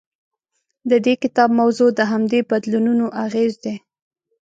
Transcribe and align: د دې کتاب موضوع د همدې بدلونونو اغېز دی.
د 0.89 0.91
دې 1.05 1.13
کتاب 1.23 1.49
موضوع 1.61 1.89
د 1.95 1.99
همدې 2.11 2.39
بدلونونو 2.49 3.05
اغېز 3.25 3.53
دی. 3.63 3.75